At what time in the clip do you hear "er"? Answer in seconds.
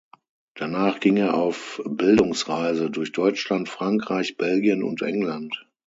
1.17-1.35